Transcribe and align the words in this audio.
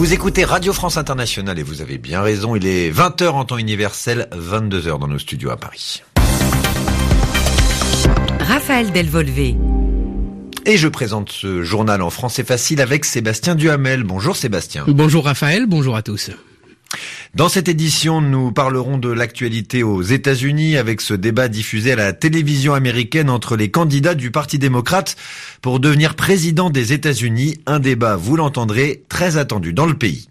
Vous 0.00 0.14
écoutez 0.14 0.44
Radio 0.44 0.72
France 0.72 0.96
Internationale 0.96 1.58
et 1.58 1.62
vous 1.62 1.82
avez 1.82 1.98
bien 1.98 2.22
raison, 2.22 2.56
il 2.56 2.66
est 2.66 2.90
20h 2.90 3.28
en 3.28 3.44
temps 3.44 3.58
universel, 3.58 4.30
22h 4.32 4.98
dans 4.98 5.08
nos 5.08 5.18
studios 5.18 5.50
à 5.50 5.58
Paris. 5.58 6.02
Raphaël 8.40 8.92
Delvolvé. 8.92 9.56
Et 10.64 10.78
je 10.78 10.88
présente 10.88 11.30
ce 11.30 11.62
journal 11.62 12.00
en 12.00 12.08
français 12.08 12.44
facile 12.44 12.80
avec 12.80 13.04
Sébastien 13.04 13.54
Duhamel. 13.54 14.02
Bonjour 14.02 14.36
Sébastien. 14.36 14.86
Bonjour 14.88 15.26
Raphaël, 15.26 15.66
bonjour 15.66 15.96
à 15.96 16.00
tous. 16.00 16.30
Dans 17.36 17.48
cette 17.48 17.68
édition, 17.68 18.20
nous 18.20 18.50
parlerons 18.50 18.98
de 18.98 19.08
l'actualité 19.08 19.84
aux 19.84 20.02
États-Unis 20.02 20.76
avec 20.76 21.00
ce 21.00 21.14
débat 21.14 21.46
diffusé 21.46 21.92
à 21.92 21.96
la 21.96 22.12
télévision 22.12 22.74
américaine 22.74 23.30
entre 23.30 23.54
les 23.54 23.70
candidats 23.70 24.16
du 24.16 24.32
Parti 24.32 24.58
démocrate 24.58 25.14
pour 25.62 25.78
devenir 25.78 26.16
président 26.16 26.70
des 26.70 26.92
États-Unis. 26.92 27.58
Un 27.66 27.78
débat, 27.78 28.16
vous 28.16 28.34
l'entendrez, 28.34 29.04
très 29.08 29.36
attendu 29.36 29.72
dans 29.72 29.86
le 29.86 29.94
pays. 29.94 30.26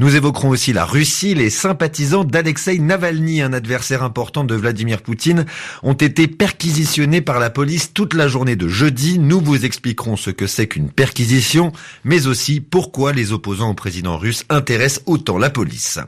Nous 0.00 0.16
évoquerons 0.16 0.48
aussi 0.48 0.72
la 0.72 0.86
Russie. 0.86 1.34
Les 1.34 1.50
sympathisants 1.50 2.24
d'Alexei 2.24 2.78
Navalny, 2.78 3.42
un 3.42 3.52
adversaire 3.52 4.02
important 4.02 4.44
de 4.44 4.54
Vladimir 4.54 5.02
Poutine, 5.02 5.44
ont 5.82 5.92
été 5.92 6.26
perquisitionnés 6.26 7.20
par 7.20 7.38
la 7.38 7.50
police 7.50 7.92
toute 7.92 8.14
la 8.14 8.26
journée 8.26 8.56
de 8.56 8.66
jeudi. 8.66 9.18
Nous 9.18 9.42
vous 9.42 9.66
expliquerons 9.66 10.16
ce 10.16 10.30
que 10.30 10.46
c'est 10.46 10.68
qu'une 10.68 10.88
perquisition, 10.88 11.72
mais 12.02 12.26
aussi 12.26 12.62
pourquoi 12.62 13.12
les 13.12 13.32
opposants 13.32 13.72
au 13.72 13.74
président 13.74 14.16
russe 14.16 14.46
intéressent 14.48 15.02
autant 15.04 15.36
la 15.36 15.50
police. 15.50 15.98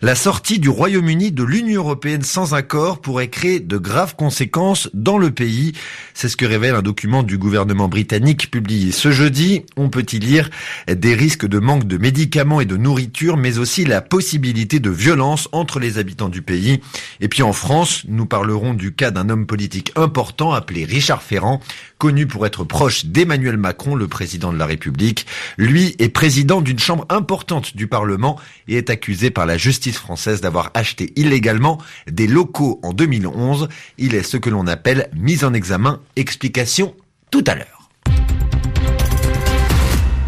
La 0.00 0.14
sortie 0.14 0.60
du 0.60 0.68
Royaume-Uni 0.68 1.32
de 1.32 1.42
l'Union 1.42 1.82
européenne 1.82 2.22
sans 2.22 2.54
accord 2.54 3.00
pourrait 3.00 3.30
créer 3.30 3.58
de 3.58 3.78
graves 3.78 4.14
conséquences 4.14 4.88
dans 4.94 5.18
le 5.18 5.32
pays. 5.32 5.72
C'est 6.14 6.28
ce 6.28 6.36
que 6.36 6.46
révèle 6.46 6.76
un 6.76 6.82
document 6.82 7.24
du 7.24 7.36
gouvernement 7.36 7.88
britannique 7.88 8.52
publié 8.52 8.92
ce 8.92 9.10
jeudi. 9.10 9.62
On 9.76 9.90
peut 9.90 10.06
y 10.12 10.20
lire 10.20 10.50
des 10.86 11.14
risques 11.14 11.48
de 11.48 11.58
manque 11.58 11.88
de 11.88 11.98
médicaments 11.98 12.60
et 12.60 12.64
de 12.64 12.76
nourriture, 12.76 13.39
mais 13.40 13.58
aussi 13.58 13.84
la 13.84 14.00
possibilité 14.00 14.78
de 14.78 14.90
violence 14.90 15.48
entre 15.52 15.80
les 15.80 15.98
habitants 15.98 16.28
du 16.28 16.42
pays. 16.42 16.80
Et 17.20 17.28
puis 17.28 17.42
en 17.42 17.52
France, 17.52 18.04
nous 18.06 18.26
parlerons 18.26 18.74
du 18.74 18.92
cas 18.92 19.10
d'un 19.10 19.28
homme 19.28 19.46
politique 19.46 19.92
important 19.96 20.52
appelé 20.52 20.84
Richard 20.84 21.22
Ferrand, 21.22 21.60
connu 21.98 22.26
pour 22.26 22.46
être 22.46 22.64
proche 22.64 23.06
d'Emmanuel 23.06 23.56
Macron, 23.56 23.94
le 23.94 24.08
président 24.08 24.52
de 24.52 24.58
la 24.58 24.66
République. 24.66 25.26
Lui 25.56 25.96
est 25.98 26.08
président 26.08 26.60
d'une 26.60 26.78
chambre 26.78 27.06
importante 27.08 27.76
du 27.76 27.86
Parlement 27.86 28.38
et 28.68 28.76
est 28.76 28.90
accusé 28.90 29.30
par 29.30 29.46
la 29.46 29.56
justice 29.56 29.98
française 29.98 30.40
d'avoir 30.40 30.70
acheté 30.74 31.12
illégalement 31.16 31.78
des 32.10 32.26
locaux 32.26 32.80
en 32.82 32.92
2011. 32.92 33.68
Il 33.98 34.14
est 34.14 34.22
ce 34.22 34.36
que 34.36 34.50
l'on 34.50 34.66
appelle 34.66 35.08
mise 35.16 35.44
en 35.44 35.54
examen. 35.54 36.00
Explication 36.16 36.94
tout 37.30 37.44
à 37.46 37.54
l'heure. 37.54 37.80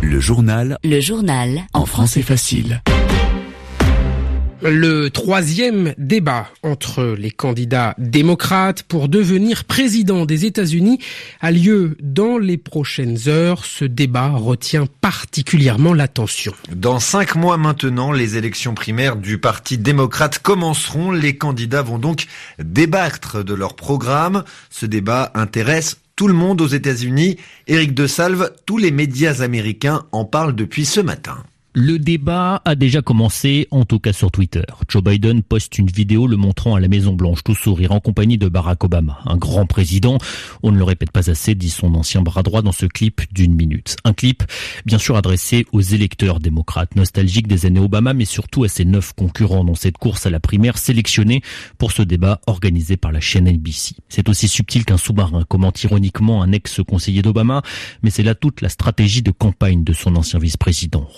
Le 0.02 0.20
journal. 0.20 0.78
Le 0.84 1.00
journal. 1.00 1.62
En 1.72 1.86
français 1.86 2.22
facile. 2.22 2.82
Le 4.64 5.10
troisième 5.10 5.92
débat 5.98 6.46
entre 6.62 7.16
les 7.18 7.32
candidats 7.32 7.96
démocrates 7.98 8.84
pour 8.84 9.08
devenir 9.08 9.64
président 9.64 10.24
des 10.24 10.44
États-Unis 10.44 11.00
a 11.40 11.50
lieu 11.50 11.96
dans 12.00 12.38
les 12.38 12.58
prochaines 12.58 13.18
heures. 13.26 13.64
Ce 13.64 13.84
débat 13.84 14.28
retient 14.28 14.86
particulièrement 15.00 15.94
l'attention. 15.94 16.52
Dans 16.72 17.00
cinq 17.00 17.34
mois 17.34 17.56
maintenant, 17.56 18.12
les 18.12 18.36
élections 18.36 18.74
primaires 18.74 19.16
du 19.16 19.38
Parti 19.38 19.78
démocrate 19.78 20.38
commenceront. 20.38 21.10
Les 21.10 21.36
candidats 21.36 21.82
vont 21.82 21.98
donc 21.98 22.26
débattre 22.60 23.42
de 23.42 23.54
leur 23.54 23.74
programme. 23.74 24.44
Ce 24.70 24.86
débat 24.86 25.32
intéresse 25.34 25.98
tout 26.14 26.28
le 26.28 26.34
monde 26.34 26.60
aux 26.60 26.68
États-Unis. 26.68 27.36
Éric 27.66 27.94
de 27.94 28.06
Salve, 28.06 28.52
tous 28.64 28.78
les 28.78 28.92
médias 28.92 29.42
américains 29.42 30.04
en 30.12 30.24
parlent 30.24 30.54
depuis 30.54 30.84
ce 30.84 31.00
matin. 31.00 31.42
Le 31.74 31.98
débat 31.98 32.60
a 32.66 32.74
déjà 32.74 33.00
commencé, 33.00 33.66
en 33.70 33.86
tout 33.86 33.98
cas 33.98 34.12
sur 34.12 34.30
Twitter. 34.30 34.64
Joe 34.88 35.02
Biden 35.02 35.42
poste 35.42 35.78
une 35.78 35.86
vidéo 35.86 36.26
le 36.26 36.36
montrant 36.36 36.74
à 36.74 36.80
la 36.80 36.88
Maison 36.88 37.14
Blanche, 37.14 37.42
tout 37.42 37.54
sourire, 37.54 37.92
en 37.92 38.00
compagnie 38.00 38.36
de 38.36 38.46
Barack 38.46 38.84
Obama, 38.84 39.20
un 39.24 39.38
grand 39.38 39.64
président. 39.64 40.18
On 40.62 40.70
ne 40.70 40.76
le 40.76 40.84
répète 40.84 41.12
pas 41.12 41.30
assez, 41.30 41.54
dit 41.54 41.70
son 41.70 41.94
ancien 41.94 42.20
bras 42.20 42.42
droit 42.42 42.60
dans 42.60 42.72
ce 42.72 42.84
clip 42.84 43.22
d'une 43.32 43.54
minute. 43.54 43.96
Un 44.04 44.12
clip, 44.12 44.42
bien 44.84 44.98
sûr, 44.98 45.16
adressé 45.16 45.64
aux 45.72 45.80
électeurs 45.80 46.40
démocrates, 46.40 46.94
nostalgiques 46.94 47.48
des 47.48 47.64
années 47.64 47.80
Obama, 47.80 48.12
mais 48.12 48.26
surtout 48.26 48.64
à 48.64 48.68
ses 48.68 48.84
neuf 48.84 49.14
concurrents 49.14 49.64
dans 49.64 49.74
cette 49.74 49.96
course 49.96 50.26
à 50.26 50.30
la 50.30 50.40
primaire 50.40 50.76
sélectionnée 50.76 51.40
pour 51.78 51.92
ce 51.92 52.02
débat 52.02 52.42
organisé 52.46 52.98
par 52.98 53.12
la 53.12 53.20
chaîne 53.20 53.50
NBC. 53.50 53.96
C'est 54.10 54.28
aussi 54.28 54.46
subtil 54.46 54.84
qu'un 54.84 54.98
sous-marin, 54.98 55.44
commente 55.48 55.82
ironiquement 55.84 56.42
un 56.42 56.52
ex-conseiller 56.52 57.22
d'Obama, 57.22 57.62
mais 58.02 58.10
c'est 58.10 58.22
là 58.22 58.34
toute 58.34 58.60
la 58.60 58.68
stratégie 58.68 59.22
de 59.22 59.30
campagne 59.30 59.84
de 59.84 59.94
son 59.94 60.16
ancien 60.16 60.38
vice-président, 60.38 61.08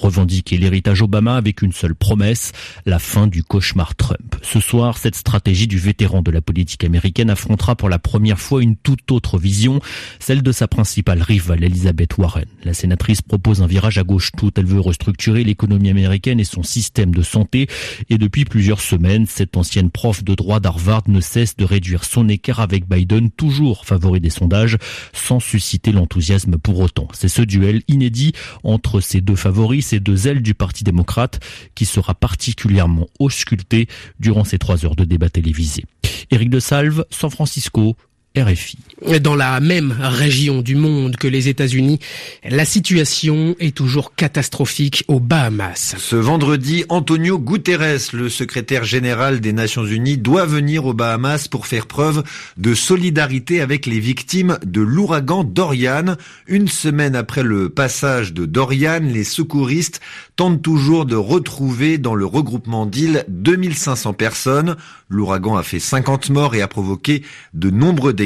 et 0.52 0.58
l'héritage 0.58 1.02
Obama 1.02 1.36
avec 1.36 1.62
une 1.62 1.72
seule 1.72 1.94
promesse, 1.94 2.52
la 2.86 2.98
fin 2.98 3.26
du 3.26 3.42
cauchemar 3.42 3.94
Trump. 3.94 4.36
Ce 4.42 4.60
soir, 4.60 4.98
cette 4.98 5.14
stratégie 5.14 5.66
du 5.66 5.78
vétéran 5.78 6.22
de 6.22 6.30
la 6.30 6.40
politique 6.40 6.84
américaine 6.84 7.30
affrontera 7.30 7.76
pour 7.76 7.88
la 7.88 7.98
première 7.98 8.38
fois 8.38 8.62
une 8.62 8.76
toute 8.76 9.10
autre 9.10 9.38
vision, 9.38 9.80
celle 10.18 10.42
de 10.42 10.52
sa 10.52 10.68
principale 10.68 11.22
rivale, 11.22 11.64
Elizabeth 11.64 12.16
Warren. 12.18 12.46
La 12.64 12.74
sénatrice 12.74 13.22
propose 13.22 13.62
un 13.62 13.66
virage 13.66 13.98
à 13.98 14.02
gauche 14.02 14.30
tout. 14.36 14.50
Elle 14.56 14.66
veut 14.66 14.80
restructurer 14.80 15.44
l'économie 15.44 15.90
américaine 15.90 16.40
et 16.40 16.44
son 16.44 16.62
système 16.62 17.14
de 17.14 17.22
santé. 17.22 17.68
Et 18.10 18.18
depuis 18.18 18.44
plusieurs 18.44 18.80
semaines, 18.80 19.26
cette 19.26 19.56
ancienne 19.56 19.90
prof 19.90 20.24
de 20.24 20.34
droit 20.34 20.60
d'Harvard 20.60 21.02
ne 21.08 21.20
cesse 21.20 21.56
de 21.56 21.64
réduire 21.64 22.04
son 22.04 22.28
écart 22.28 22.60
avec 22.60 22.88
Biden, 22.88 23.30
toujours 23.30 23.86
favori 23.86 24.20
des 24.20 24.30
sondages, 24.30 24.78
sans 25.12 25.40
susciter 25.40 25.92
l'enthousiasme 25.92 26.58
pour 26.58 26.80
autant. 26.80 27.08
C'est 27.12 27.28
ce 27.28 27.42
duel 27.42 27.82
inédit 27.88 28.32
entre 28.62 29.00
ces 29.00 29.20
deux 29.20 29.36
favoris, 29.36 29.86
ces 29.86 30.00
deux 30.00 30.28
ailes 30.28 30.33
du 30.42 30.54
Parti 30.54 30.84
démocrate 30.84 31.40
qui 31.74 31.84
sera 31.84 32.14
particulièrement 32.14 33.06
ausculté 33.18 33.88
durant 34.20 34.44
ces 34.44 34.58
trois 34.58 34.84
heures 34.84 34.96
de 34.96 35.04
débat 35.04 35.30
télévisé. 35.30 35.84
Éric 36.30 36.50
de 36.50 36.60
Salve, 36.60 37.04
San 37.10 37.30
Francisco, 37.30 37.96
RFI. 38.36 38.78
Dans 39.20 39.36
la 39.36 39.60
même 39.60 39.94
région 40.00 40.60
du 40.60 40.74
monde 40.74 41.16
que 41.16 41.28
les 41.28 41.48
États-Unis, 41.48 42.00
la 42.42 42.64
situation 42.64 43.54
est 43.60 43.76
toujours 43.76 44.14
catastrophique 44.14 45.04
aux 45.08 45.20
Bahamas. 45.20 45.94
Ce 45.98 46.16
vendredi, 46.16 46.84
Antonio 46.88 47.38
Guterres, 47.38 48.10
le 48.12 48.28
secrétaire 48.28 48.84
général 48.84 49.40
des 49.40 49.52
Nations 49.52 49.84
Unies, 49.84 50.16
doit 50.16 50.46
venir 50.46 50.86
aux 50.86 50.94
Bahamas 50.94 51.46
pour 51.48 51.66
faire 51.66 51.86
preuve 51.86 52.24
de 52.56 52.74
solidarité 52.74 53.60
avec 53.60 53.86
les 53.86 54.00
victimes 54.00 54.58
de 54.64 54.80
l'ouragan 54.80 55.44
Dorian. 55.44 56.16
Une 56.48 56.68
semaine 56.68 57.14
après 57.14 57.42
le 57.42 57.68
passage 57.68 58.32
de 58.32 58.46
Dorian, 58.46 59.00
les 59.02 59.24
secouristes 59.24 60.00
tentent 60.34 60.62
toujours 60.62 61.04
de 61.04 61.16
retrouver 61.16 61.98
dans 61.98 62.14
le 62.14 62.26
regroupement 62.26 62.86
d'îles 62.86 63.24
2500 63.28 64.12
personnes. 64.14 64.76
L'ouragan 65.08 65.56
a 65.56 65.62
fait 65.62 65.78
50 65.78 66.30
morts 66.30 66.54
et 66.54 66.62
a 66.62 66.68
provoqué 66.68 67.22
de 67.52 67.70
nombreux 67.70 68.12
dégâts 68.12 68.23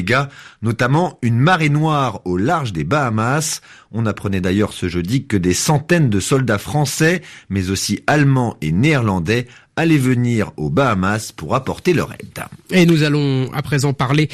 notamment 0.63 1.19
une 1.23 1.39
marée 1.39 1.69
noire 1.69 2.21
au 2.25 2.37
large 2.37 2.73
des 2.73 2.85
Bahamas. 2.85 3.61
On 3.93 4.07
apprenait 4.07 4.41
d'ailleurs 4.41 4.73
ce 4.73 4.89
jeudi 4.89 5.27
que 5.27 5.37
des 5.37 5.55
centaines 5.55 6.11
de 6.11 6.21
soldats 6.21 6.59
français, 6.59 7.23
mais 7.49 7.71
aussi 7.71 8.03
allemands 8.07 8.57
et 8.61 8.73
néerlandais, 8.73 9.47
allaient 9.79 9.97
venir 9.97 10.51
aux 10.57 10.71
Bahamas 10.71 11.33
pour 11.35 11.55
apporter 11.55 11.93
leur 11.93 12.13
aide. 12.13 12.45
Et 12.73 12.85
nous 12.85 13.05
allons 13.05 13.49
à 13.53 13.63
présent 13.63 13.93
parler 13.93 14.29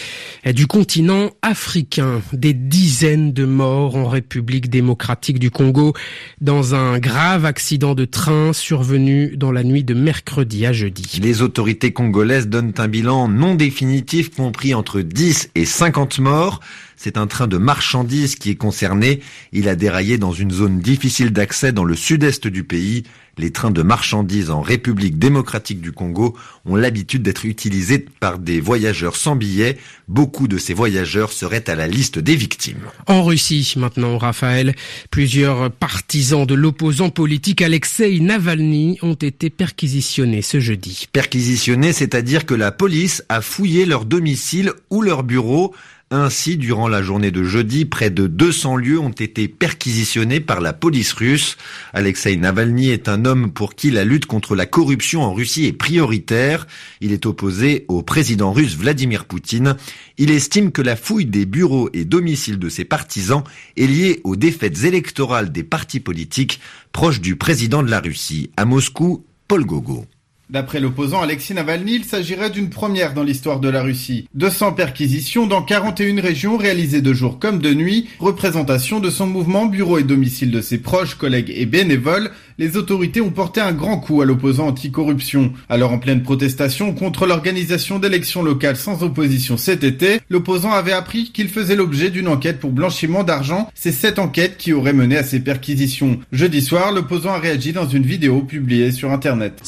du 0.46 0.66
continent 0.66 1.30
africain. 1.42 2.22
Des 2.32 2.54
dizaines 2.54 3.32
de 3.32 3.44
morts 3.44 3.96
en 3.96 4.08
République 4.08 4.70
démocratique 4.70 5.38
du 5.38 5.50
Congo 5.50 5.92
dans 6.40 6.74
un 6.74 6.98
grave 6.98 7.44
accident 7.44 7.94
de 7.94 8.06
train 8.06 8.52
survenu 8.54 9.36
dans 9.36 9.52
la 9.52 9.64
nuit 9.64 9.84
de 9.84 9.92
mercredi 9.92 10.64
à 10.64 10.72
jeudi. 10.72 11.20
Les 11.22 11.42
autorités 11.42 11.92
congolaises 11.92 12.48
donnent 12.48 12.72
un 12.78 12.88
bilan 12.88 13.28
non 13.28 13.54
définitif 13.54 14.34
compris 14.34 14.74
entre 14.74 15.02
10 15.02 15.50
et 15.54 15.66
50 15.66 16.20
morts. 16.20 16.60
C'est 17.04 17.18
un 17.18 17.26
train 17.26 17.46
de 17.46 17.58
marchandises 17.58 18.34
qui 18.34 18.48
est 18.48 18.54
concerné. 18.54 19.20
Il 19.52 19.68
a 19.68 19.76
déraillé 19.76 20.16
dans 20.16 20.32
une 20.32 20.50
zone 20.50 20.80
difficile 20.80 21.34
d'accès 21.34 21.70
dans 21.70 21.84
le 21.84 21.94
sud-est 21.94 22.46
du 22.46 22.64
pays. 22.64 23.02
Les 23.36 23.50
trains 23.50 23.72
de 23.72 23.82
marchandises 23.82 24.48
en 24.48 24.62
République 24.62 25.18
démocratique 25.18 25.82
du 25.82 25.92
Congo 25.92 26.34
ont 26.64 26.76
l'habitude 26.76 27.20
d'être 27.22 27.44
utilisés 27.44 27.98
par 27.98 28.38
des 28.38 28.58
voyageurs 28.58 29.16
sans 29.16 29.36
billets. 29.36 29.76
Beaucoup 30.08 30.48
de 30.48 30.56
ces 30.56 30.72
voyageurs 30.72 31.30
seraient 31.30 31.68
à 31.68 31.74
la 31.74 31.88
liste 31.88 32.18
des 32.18 32.36
victimes. 32.36 32.88
En 33.06 33.22
Russie, 33.22 33.74
maintenant, 33.76 34.16
Raphaël, 34.16 34.74
plusieurs 35.10 35.70
partisans 35.70 36.46
de 36.46 36.54
l'opposant 36.54 37.10
politique 37.10 37.60
Alexei 37.60 38.18
Navalny 38.20 38.98
ont 39.02 39.12
été 39.12 39.50
perquisitionnés 39.50 40.40
ce 40.40 40.58
jeudi. 40.58 41.06
Perquisitionnés, 41.12 41.92
c'est-à-dire 41.92 42.46
que 42.46 42.54
la 42.54 42.72
police 42.72 43.22
a 43.28 43.42
fouillé 43.42 43.84
leur 43.84 44.06
domicile 44.06 44.72
ou 44.88 45.02
leur 45.02 45.22
bureau 45.22 45.74
Ainsi, 46.10 46.56
durant 46.58 46.86
la 46.86 47.02
journée 47.02 47.30
de 47.30 47.42
jeudi, 47.42 47.86
près 47.86 48.10
de 48.10 48.26
200 48.26 48.76
lieux 48.76 49.00
ont 49.00 49.08
été 49.08 49.48
perquisitionnés 49.48 50.38
par 50.38 50.60
la 50.60 50.72
police 50.72 51.12
russe. 51.12 51.56
Alexei 51.92 52.36
Navalny 52.36 52.90
est 52.90 53.08
un 53.08 53.24
homme 53.24 53.50
pour 53.50 53.74
qui 53.74 53.90
la 53.90 54.04
lutte 54.04 54.26
contre 54.26 54.54
la 54.54 54.66
corruption 54.66 55.22
en 55.22 55.32
Russie 55.32 55.64
est 55.64 55.72
prioritaire. 55.72 56.66
Il 57.00 57.12
est 57.12 57.26
opposé 57.26 57.84
au 57.88 58.02
président 58.02 58.52
russe 58.52 58.76
Vladimir 58.76 59.24
Poutine. 59.24 59.76
Il 60.18 60.30
estime 60.30 60.72
que 60.72 60.82
la 60.82 60.94
fouille 60.94 61.26
des 61.26 61.46
bureaux 61.46 61.88
et 61.94 62.04
domiciles 62.04 62.58
de 62.58 62.68
ses 62.68 62.84
partisans 62.84 63.42
est 63.76 63.86
liée 63.86 64.20
aux 64.24 64.36
défaites 64.36 64.84
électorales 64.84 65.50
des 65.52 65.64
partis 65.64 66.00
politiques 66.00 66.60
proches 66.92 67.22
du 67.22 67.36
président 67.36 67.82
de 67.82 67.90
la 67.90 68.00
Russie. 68.00 68.50
À 68.56 68.66
Moscou, 68.66 69.24
Paul 69.48 69.64
Gogo. 69.64 70.04
D'après 70.50 70.78
l'opposant 70.78 71.22
Alexis 71.22 71.54
Navalny, 71.54 71.94
il 71.94 72.04
s'agirait 72.04 72.50
d'une 72.50 72.68
première 72.68 73.14
dans 73.14 73.22
l'histoire 73.22 73.60
de 73.60 73.68
la 73.70 73.82
Russie. 73.82 74.28
200 74.34 74.72
perquisitions 74.72 75.46
dans 75.46 75.62
41 75.62 76.20
régions 76.20 76.58
réalisées 76.58 77.00
de 77.00 77.14
jour 77.14 77.38
comme 77.38 77.60
de 77.60 77.72
nuit, 77.72 78.08
représentation 78.18 79.00
de 79.00 79.08
son 79.08 79.26
mouvement, 79.26 79.64
bureau 79.64 79.98
et 79.98 80.02
domicile 80.02 80.50
de 80.50 80.60
ses 80.60 80.78
proches, 80.78 81.14
collègues 81.14 81.52
et 81.56 81.64
bénévoles, 81.64 82.30
les 82.58 82.76
autorités 82.76 83.20
ont 83.20 83.30
porté 83.30 83.60
un 83.60 83.72
grand 83.72 83.98
coup 83.98 84.22
à 84.22 84.24
l'opposant 84.24 84.68
anticorruption. 84.68 85.52
Alors 85.68 85.92
en 85.92 85.98
pleine 85.98 86.22
protestation 86.22 86.92
contre 86.94 87.26
l'organisation 87.26 87.98
d'élections 87.98 88.42
locales 88.42 88.76
sans 88.76 89.02
opposition 89.02 89.56
cet 89.56 89.82
été, 89.82 90.20
l'opposant 90.28 90.72
avait 90.72 90.92
appris 90.92 91.32
qu'il 91.32 91.48
faisait 91.48 91.74
l'objet 91.74 92.10
d'une 92.10 92.28
enquête 92.28 92.60
pour 92.60 92.70
blanchiment 92.70 93.24
d'argent. 93.24 93.70
C'est 93.74 93.92
cette 93.92 94.18
enquête 94.18 94.56
qui 94.56 94.72
aurait 94.72 94.92
mené 94.92 95.16
à 95.16 95.24
ces 95.24 95.40
perquisitions. 95.40 96.20
Jeudi 96.32 96.62
soir, 96.62 96.92
l'opposant 96.92 97.32
a 97.32 97.38
réagi 97.38 97.72
dans 97.72 97.88
une 97.88 98.04
vidéo 98.04 98.42
publiée 98.42 98.92
sur 98.92 99.10
Internet. 99.10 99.58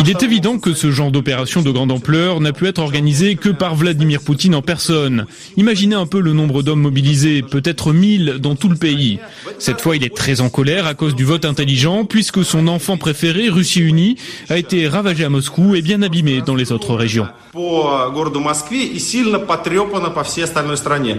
Il 0.00 0.10
est 0.10 0.22
évident 0.22 0.58
que 0.58 0.74
ce 0.74 0.90
genre 0.90 1.10
d'opération 1.10 1.62
de 1.62 1.70
grande 1.70 1.92
ampleur 1.92 2.40
n'a 2.40 2.52
pu 2.52 2.66
être 2.66 2.78
organisé 2.78 3.36
que 3.36 3.48
par 3.48 3.74
Vladimir 3.74 4.20
Poutine 4.20 4.54
en 4.54 4.62
personne. 4.62 5.26
Imaginez 5.56 5.96
un 5.96 6.06
peu 6.06 6.20
le 6.20 6.32
nombre 6.32 6.62
d'hommes 6.62 6.80
mobilisés, 6.80 7.42
peut-être 7.42 7.92
1000 7.92 8.36
dans 8.40 8.54
tout 8.54 8.68
le 8.68 8.76
pays. 8.76 9.18
Cette 9.58 9.80
fois, 9.80 9.96
il 9.96 10.04
est 10.04 10.14
très 10.14 10.40
en 10.40 10.48
colère 10.48 10.86
à 10.86 10.94
cause 10.94 11.14
du 11.14 11.24
vote 11.24 11.44
intelligent, 11.44 12.04
puisque 12.04 12.44
son 12.44 12.68
enfant 12.68 12.96
préféré, 12.96 13.48
Russie 13.48 13.80
Unie, 13.80 14.16
a 14.48 14.58
été 14.58 14.86
ravagé 14.86 15.24
à 15.24 15.28
Moscou 15.28 15.74
et 15.74 15.82
bien 15.82 16.02
abîmé 16.02 16.42
dans 16.44 16.54
les 16.54 16.72
autres 16.72 16.94
régions. 16.94 17.26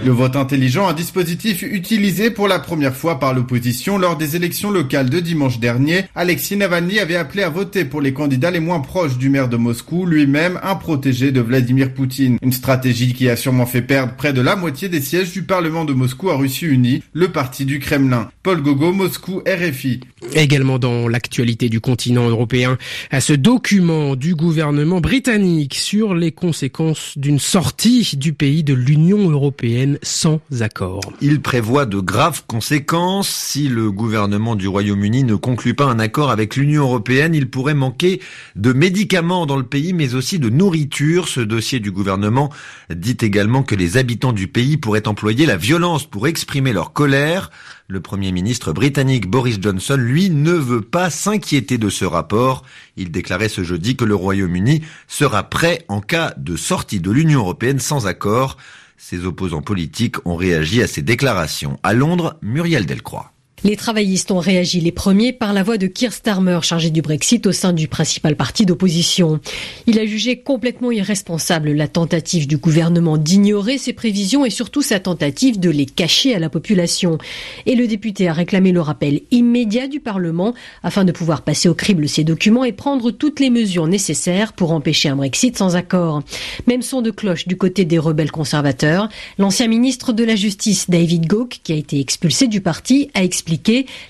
Le 0.06 0.12
vote 0.12 0.36
intelligent, 0.36 0.88
un 0.88 0.94
dispositif 0.94 1.64
utilisé 1.64 2.30
pour 2.30 2.48
la 2.48 2.60
première 2.60 2.96
fois 2.96 3.20
par 3.20 3.34
l'opposition 3.34 3.98
lors 3.98 4.18
des 4.18 4.36
élections 4.36 4.70
locales 4.70 5.10
de 5.10 5.20
dimanche 5.20 5.60
dernier, 5.60 6.06
Alexis 6.16 6.56
Navalny 6.56 7.00
avait 7.00 7.17
appelé 7.18 7.44
à 7.44 7.50
voter 7.50 7.86
pour 7.86 8.02
les 8.02 8.14
candidats 8.14 8.52
les 8.52 8.60
moins 8.60 8.80
proches 8.80 9.18
du 9.18 9.30
maire 9.30 9.50
de 9.50 9.58
Moscou, 9.58 10.06
lui-même 10.06 10.60
un 10.64 10.76
protégé 10.76 11.32
de 11.32 11.42
Vladimir 11.42 11.94
Poutine. 11.94 12.38
Une 12.42 12.52
stratégie 12.52 13.14
qui 13.14 13.30
a 13.30 13.36
sûrement 13.36 13.66
fait 13.66 13.82
perdre 13.82 14.14
près 14.16 14.34
de 14.34 14.42
la 14.42 14.56
moitié 14.56 14.90
des 14.90 15.02
sièges 15.02 15.32
du 15.32 15.44
Parlement 15.44 15.86
de 15.86 15.94
Moscou 15.94 16.30
à 16.30 16.38
Russie 16.38 16.66
Unie, 16.66 17.04
le 17.14 17.30
parti 17.30 17.66
du 17.66 17.80
Kremlin. 17.80 18.30
Paul 18.44 18.62
Gogo, 18.62 18.94
Moscou, 18.94 19.42
RFI. 19.48 20.00
Également 20.34 20.80
dans 20.80 21.08
l'actualité 21.08 21.70
du 21.70 21.82
continent 21.82 22.30
européen, 22.30 22.78
à 23.12 23.20
ce 23.20 23.34
document 23.34 24.16
du 24.16 24.36
gouvernement 24.36 25.02
britannique 25.02 25.76
sur 25.76 26.14
les 26.14 26.32
conséquences 26.32 27.14
d'une 27.18 27.40
sortie 27.40 28.16
du 28.16 28.34
pays 28.34 28.64
de 28.64 28.74
l'Union 28.74 29.30
européenne 29.30 29.98
sans 30.02 30.40
accord. 30.62 31.02
Il 31.22 31.42
prévoit 31.42 31.86
de 31.86 32.00
graves 32.00 32.44
conséquences. 32.48 33.30
Si 33.30 33.68
le 33.68 33.92
gouvernement 33.92 34.56
du 34.56 34.68
Royaume-Uni 34.68 35.24
ne 35.24 35.36
conclut 35.36 35.74
pas 35.74 35.86
un 35.86 36.00
accord 36.00 36.30
avec 36.30 36.56
l'Union 36.56 36.84
européenne, 36.84 37.07
il 37.10 37.50
pourrait 37.50 37.74
manquer 37.74 38.22
de 38.56 38.74
médicaments 38.74 39.46
dans 39.46 39.58
le 39.58 39.66
pays, 39.66 39.94
mais 39.94 40.16
aussi 40.16 40.40
de 40.40 40.50
nourriture. 40.50 41.28
Ce 41.28 41.40
dossier 41.40 41.80
du 41.80 41.92
gouvernement 41.92 42.52
dit 42.94 43.18
également 43.22 43.64
que 43.64 43.76
les 43.76 43.98
habitants 43.98 44.34
du 44.34 44.48
pays 44.48 44.78
pourraient 44.78 45.08
employer 45.08 45.46
la 45.46 45.58
violence 45.58 46.06
pour 46.06 46.28
exprimer 46.28 46.74
leur 46.74 46.94
colère. 46.94 47.52
Le 47.88 48.02
Premier 48.02 48.32
ministre 48.32 48.74
britannique 48.74 49.30
Boris 49.30 49.60
Johnson, 49.62 49.96
lui, 49.98 50.30
ne 50.30 50.52
veut 50.52 50.82
pas 50.82 51.10
s'inquiéter 51.10 51.78
de 51.78 51.90
ce 51.90 52.04
rapport. 52.04 52.64
Il 52.98 53.12
déclarait 53.12 53.50
ce 53.50 53.64
jeudi 53.64 53.96
que 53.96 54.06
le 54.06 54.16
Royaume-Uni 54.16 54.82
sera 55.08 55.44
prêt 55.44 55.86
en 55.88 56.02
cas 56.02 56.34
de 56.38 56.58
sortie 56.58 57.00
de 57.00 57.12
l'Union 57.12 57.40
européenne 57.40 57.80
sans 57.80 58.06
accord. 58.06 58.58
Ses 58.98 59.26
opposants 59.26 59.62
politiques 59.62 60.18
ont 60.26 60.36
réagi 60.36 60.82
à 60.82 60.88
ces 60.88 61.02
déclarations. 61.02 61.80
À 61.84 61.94
Londres, 61.94 62.38
Muriel 62.42 62.86
Delcroix. 62.86 63.32
Les 63.64 63.76
travaillistes 63.76 64.30
ont 64.30 64.38
réagi 64.38 64.82
les 64.82 64.92
premiers 64.92 65.34
par 65.34 65.52
la 65.52 65.64
voix 65.64 65.80
de 65.80 65.88
Keir 65.88 66.14
Starmer, 66.14 66.60
chargé 66.62 66.92
du 66.92 67.02
Brexit 67.02 67.48
au 67.48 67.52
sein 67.52 67.74
du 67.74 67.88
principal 67.88 68.36
parti 68.36 68.68
d'opposition. 68.68 69.40
Il 69.88 69.98
a 69.98 70.06
jugé 70.06 70.38
complètement 70.38 70.92
irresponsable 70.92 71.72
la 71.72 71.88
tentative 71.88 72.46
du 72.46 72.58
gouvernement 72.58 73.18
d'ignorer 73.18 73.80
ses 73.80 73.94
prévisions 73.94 74.46
et 74.46 74.52
surtout 74.52 74.84
sa 74.84 75.00
tentative 75.00 75.60
de 75.60 75.72
les 75.72 75.88
cacher 75.88 76.36
à 76.36 76.40
la 76.40 76.52
population. 76.52 77.18
Et 77.66 77.74
le 77.74 77.88
député 77.88 78.28
a 78.28 78.34
réclamé 78.34 78.72
le 78.72 78.80
rappel 78.80 79.22
immédiat 79.32 79.88
du 79.88 80.00
Parlement 80.00 80.54
afin 80.84 81.04
de 81.04 81.12
pouvoir 81.12 81.42
passer 81.42 81.68
au 81.68 81.74
crible 81.74 82.08
ces 82.08 82.24
documents 82.24 82.64
et 82.64 82.74
prendre 82.74 83.10
toutes 83.10 83.40
les 83.40 83.50
mesures 83.50 83.88
nécessaires 83.88 84.54
pour 84.54 84.72
empêcher 84.72 85.10
un 85.10 85.16
Brexit 85.16 85.58
sans 85.58 85.76
accord. 85.76 86.22
Même 86.68 86.84
son 86.84 87.02
de 87.02 87.10
cloche 87.10 87.48
du 87.48 87.58
côté 87.58 87.86
des 87.86 87.98
rebelles 87.98 88.32
conservateurs. 88.32 89.10
L'ancien 89.40 89.68
ministre 89.68 90.14
de 90.14 90.24
la 90.24 90.36
Justice, 90.36 90.92
David 90.92 91.26
Gauke, 91.26 91.60
qui 91.64 91.74
a 91.74 91.76
été 91.76 92.00
expulsé 92.00 92.48
du 92.48 92.62
parti, 92.62 93.10
a 93.16 93.24
expliqué 93.24 93.47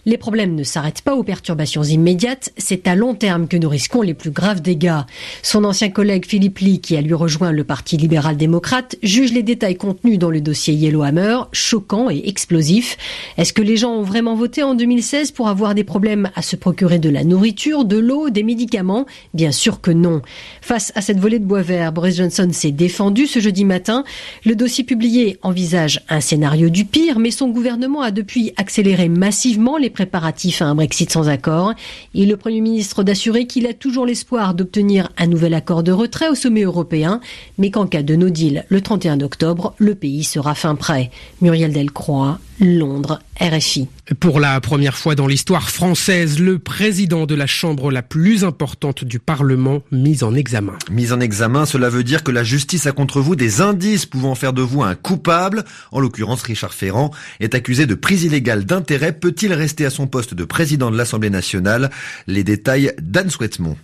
les 0.05 0.17
problèmes 0.17 0.55
ne 0.55 0.63
s'arrêtent 0.63 1.01
pas 1.01 1.15
aux 1.15 1.23
perturbations 1.23 1.83
immédiates, 1.83 2.51
c'est 2.57 2.87
à 2.87 2.95
long 2.95 3.13
terme 3.13 3.47
que 3.47 3.57
nous 3.57 3.69
risquons 3.69 4.01
les 4.01 4.13
plus 4.13 4.31
graves 4.31 4.61
dégâts. 4.61 5.01
Son 5.43 5.63
ancien 5.63 5.89
collègue 5.89 6.25
Philippe 6.25 6.59
Lee, 6.59 6.79
qui 6.79 6.97
a 6.97 7.01
lui 7.01 7.13
rejoint 7.13 7.51
le 7.51 7.63
Parti 7.63 7.97
libéral-démocrate, 7.97 8.95
juge 9.03 9.33
les 9.33 9.43
détails 9.43 9.75
contenus 9.75 10.19
dans 10.19 10.29
le 10.29 10.41
dossier 10.41 10.73
Yellowhammer 10.73 11.39
choquants 11.51 12.09
et 12.09 12.23
explosifs. 12.25 12.97
Est-ce 13.37 13.53
que 13.53 13.61
les 13.61 13.77
gens 13.77 13.93
ont 13.93 14.03
vraiment 14.03 14.35
voté 14.35 14.63
en 14.63 14.75
2016 14.75 15.31
pour 15.31 15.47
avoir 15.47 15.75
des 15.75 15.83
problèmes 15.83 16.29
à 16.35 16.41
se 16.41 16.55
procurer 16.55 16.99
de 16.99 17.09
la 17.09 17.23
nourriture, 17.23 17.85
de 17.85 17.97
l'eau, 17.97 18.29
des 18.29 18.43
médicaments? 18.43 19.05
Bien 19.33 19.51
sûr 19.51 19.81
que 19.81 19.91
non. 19.91 20.21
Face 20.61 20.91
à 20.95 21.01
cette 21.01 21.19
volée 21.19 21.39
de 21.39 21.45
bois 21.45 21.61
vert, 21.61 21.91
Boris 21.91 22.17
Johnson 22.17 22.49
s'est 22.51 22.71
défendu 22.71 23.27
ce 23.27 23.39
jeudi 23.39 23.65
matin. 23.65 24.03
Le 24.45 24.55
dossier 24.55 24.83
publié 24.83 25.37
envisage 25.41 26.01
un 26.09 26.21
scénario 26.21 26.69
du 26.69 26.85
pire, 26.85 27.19
mais 27.19 27.31
son 27.31 27.49
gouvernement 27.49 28.01
a 28.01 28.11
depuis 28.11 28.53
accéléré 28.57 29.09
massivement 29.27 29.75
les 29.75 29.89
préparatifs 29.89 30.62
à 30.62 30.68
un 30.68 30.75
Brexit 30.75 31.12
sans 31.12 31.27
accord 31.27 31.74
et 32.15 32.25
le 32.25 32.38
Premier 32.38 32.62
ministre 32.62 33.03
d'assurer 33.03 33.45
qu'il 33.45 33.68
a 33.68 33.74
toujours 33.74 34.06
l'espoir 34.06 34.53
d'obtenir 34.53 35.09
un 35.18 35.27
nouvel 35.27 35.53
accord 35.53 35.83
de 35.83 35.91
retrait 35.91 36.29
au 36.29 36.33
sommet 36.33 36.62
européen, 36.62 37.19
mais 37.57 37.69
qu'en 37.69 37.88
cas 37.88 38.03
de 38.03 38.15
no 38.15 38.29
deal 38.29 38.63
le 38.69 38.79
31 38.79 39.19
octobre, 39.19 39.74
le 39.79 39.95
pays 39.95 40.24
sera 40.24 40.56
fin 40.56 40.75
prêt. 40.75 41.12
Muriel 41.41 41.74
Delcroix, 41.74 42.39
Londres, 42.59 43.21
RFI. 43.39 43.88
Pour 44.19 44.39
la 44.39 44.59
première 44.62 44.98
fois 44.98 45.15
dans 45.15 45.27
l'histoire 45.27 45.69
française, 45.69 46.39
le 46.39 46.57
président 46.57 47.25
de 47.25 47.36
la 47.36 47.45
Chambre 47.45 47.92
la 47.92 48.01
plus 48.01 48.44
importante 48.44 49.04
du 49.04 49.19
Parlement 49.19 49.81
mis 49.92 50.24
en 50.24 50.33
examen. 50.33 50.74
Mis 50.89 51.12
en 51.12 51.19
examen, 51.19 51.65
cela 51.65 51.89
veut 51.89 52.04
dire 52.04 52.24
que 52.24 52.31
la 52.31 52.44
justice 52.44 52.88
a 52.88 52.92
contre 52.92 53.21
vous 53.21 53.36
des 53.36 53.62
indices 53.62 54.06
pouvant 54.06 54.33
faire 54.33 54.54
de 54.54 54.62
vous 54.62 54.81
un 54.81 54.95
coupable. 54.95 55.65
En 55.92 56.00
l'occurrence, 56.00 56.42
Richard 56.42 56.73
Ferrand 56.73 57.11
est 57.40 57.54
accusé 57.54 57.85
de 57.85 57.95
prise 57.95 58.23
illégale 58.23 58.66
d'intérêt. 58.66 59.14
Peut-il 59.14 59.54
rester 59.54 59.85
à 59.85 59.90
son 59.90 60.07
poste 60.07 60.33
de 60.33 60.44
président 60.44 60.90
de 60.90 60.97
l'Assemblée 60.97 61.30
nationale? 61.30 61.92
Les 62.26 62.44
détails 62.44 62.94
d'Anne 63.02 63.30
Souhaitemont. 63.30 63.78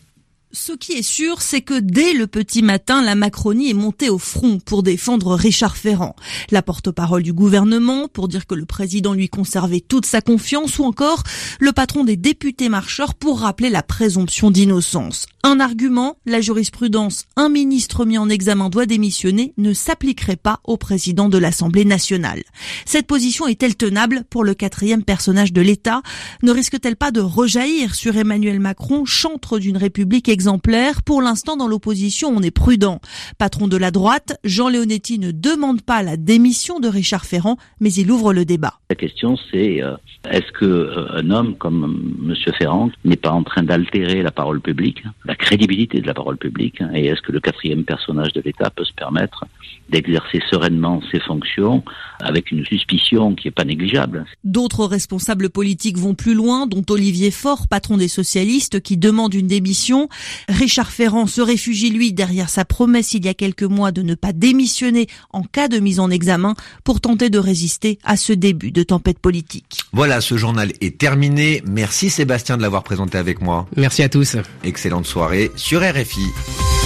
Ce 0.56 0.72
qui 0.72 0.92
est 0.92 1.02
sûr, 1.02 1.42
c'est 1.42 1.62
que 1.62 1.80
dès 1.80 2.14
le 2.14 2.28
petit 2.28 2.62
matin, 2.62 3.02
la 3.02 3.16
Macronie 3.16 3.72
est 3.72 3.74
montée 3.74 4.12
au 4.12 4.20
front 4.20 4.60
pour 4.60 4.84
défendre 4.84 5.34
Richard 5.34 5.76
Ferrand. 5.76 6.16
La 6.52 6.62
porte-parole 6.62 7.24
du 7.24 7.34
gouvernement 7.34 8.08
pour 8.08 8.28
dire 8.28 8.46
que 8.46 8.54
le 8.54 8.66
président 8.66 9.14
lui 9.14 9.30
conservait 9.30 9.80
toute 9.80 10.06
sa 10.06 10.22
confiance 10.22 10.78
ou 10.78 10.84
encore 10.84 11.24
le 11.60 11.72
patron 11.72 12.04
des 12.04 12.18
députés 12.18 12.70
marcheurs 12.70 13.16
pour 13.16 13.40
rappeler 13.40 13.72
la 13.72 13.82
présomption 13.82 14.52
d'innocence. 14.52 15.26
Un 15.42 15.60
argument, 15.60 16.18
la 16.28 16.40
jurisprudence 16.40 17.26
un 17.36 17.50
ministre 17.50 18.06
mis 18.06 18.20
en 18.20 18.30
examen 18.30 18.70
doit 18.70 18.86
démissionner 18.86 19.54
ne 19.58 19.74
s'appliquerait 19.74 20.36
pas 20.36 20.60
au 20.66 20.78
président 20.78 21.30
de 21.30 21.40
l'Assemblée 21.40 21.84
nationale. 21.84 22.44
Cette 22.86 23.08
position 23.08 23.48
est-elle 23.48 23.76
tenable 23.76 24.24
pour 24.30 24.44
le 24.44 24.54
quatrième 24.54 25.04
personnage 25.04 25.52
de 25.52 25.62
l'État? 25.62 26.04
Ne 26.44 26.52
risque-t-elle 26.52 26.96
pas 26.96 27.12
de 27.12 27.22
rejaillir 27.22 27.96
sur 27.96 28.16
Emmanuel 28.16 28.60
Macron, 28.60 29.04
chantre 29.04 29.58
d'une 29.58 29.78
république 29.78 30.30
exemplaire. 30.44 31.04
Pour 31.04 31.22
l'instant, 31.22 31.56
dans 31.56 31.70
l'opposition, 31.70 32.28
on 32.36 32.42
est 32.42 32.52
prudent. 32.52 33.00
Patron 33.38 33.70
de 33.70 33.78
la 33.78 33.92
droite, 33.92 34.38
Jean 34.44 34.68
Leonetti 34.68 35.18
ne 35.18 35.32
demande 35.32 35.82
pas 35.82 36.04
la 36.04 36.18
démission 36.18 36.82
de 36.82 36.90
Richard 36.90 37.26
Ferrand, 37.26 37.56
mais 37.80 37.94
il 37.94 38.12
ouvre 38.12 38.34
le 38.34 38.44
débat. 38.44 38.74
La 38.90 38.98
question, 38.98 39.38
c'est 39.50 39.82
euh, 39.82 39.96
est-ce 40.30 40.52
que 40.52 40.66
euh, 40.66 41.18
un 41.18 41.30
homme 41.30 41.56
comme 41.56 41.84
euh, 42.30 42.34
M. 42.34 42.54
Ferrand 42.58 42.92
n'est 43.06 43.16
pas 43.16 43.32
en 43.32 43.44
train 43.44 43.64
d'altérer 43.64 44.22
la 44.22 44.32
parole 44.32 44.60
publique, 44.60 45.02
la 45.24 45.36
crédibilité 45.36 46.02
de 46.02 46.08
la 46.08 46.14
parole 46.14 46.38
publique, 46.38 46.82
hein, 46.82 46.92
et 46.94 47.06
est-ce 47.06 47.22
que 47.22 47.32
le 47.32 47.40
quatrième 47.40 47.86
personnage 47.86 48.34
de 48.34 48.42
l'État 48.42 48.70
peut 48.70 48.84
se 48.84 48.94
permettre 48.94 49.46
d'exercer 49.90 50.42
sereinement 50.50 51.02
ses 51.12 51.20
fonctions 51.22 51.84
avec 52.22 52.52
une 52.52 52.66
suspicion 52.66 53.34
qui 53.36 53.48
n'est 53.48 53.52
pas 53.52 53.64
négligeable? 53.64 54.26
D'autres 54.44 54.86
responsables 54.86 55.50
politiques 55.50 55.98
vont 55.98 56.16
plus 56.16 56.34
loin, 56.34 56.68
dont 56.68 56.84
Olivier 56.90 57.32
Faure, 57.32 57.68
patron 57.70 57.96
des 57.96 58.08
socialistes, 58.10 58.82
qui 58.82 58.98
demande 58.98 59.34
une 59.34 59.48
démission. 59.48 60.10
Richard 60.50 60.92
Ferrand 60.92 61.28
se 61.28 61.42
réfugie, 61.42 61.90
lui, 61.90 62.14
derrière 62.14 62.50
sa 62.50 62.66
promesse 62.66 63.14
il 63.14 63.26
y 63.26 63.30
a 63.30 63.34
quelques 63.34 63.64
mois 63.64 63.92
de 63.92 64.02
ne 64.02 64.16
pas 64.16 64.34
démissionner 64.34 65.08
en 65.32 65.44
cas 65.44 65.68
de 65.68 65.80
mise 65.80 66.00
en 66.00 66.10
examen 66.10 66.56
pour 66.84 67.02
tenter 67.02 67.30
de 67.30 67.40
résister 67.40 68.00
à 68.04 68.18
ce 68.18 68.34
début 68.34 68.72
de 68.72 68.84
tempête 68.84 69.20
politique. 69.20 69.80
Voilà, 69.92 70.22
ce 70.22 70.38
journal 70.38 70.72
est 70.82 70.98
terminé. 70.98 71.62
Merci 71.66 72.10
Sébastien 72.10 72.58
de 72.58 72.62
l'avoir 72.62 72.84
présenté 72.84 73.18
avec 73.18 73.42
moi. 73.42 73.68
Merci 73.76 74.04
à 74.04 74.10
tous. 74.10 74.38
Excellente 74.64 75.06
soirée 75.06 75.52
sur 75.56 75.82
RFI. 75.82 76.83